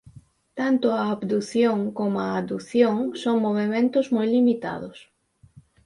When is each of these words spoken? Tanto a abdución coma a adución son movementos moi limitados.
Tanto 0.59 0.87
a 0.91 1.01
abdución 1.15 1.77
coma 1.97 2.23
a 2.27 2.37
adución 2.41 2.95
son 3.21 3.35
movementos 3.45 4.05
moi 4.15 4.27
limitados. 4.35 4.97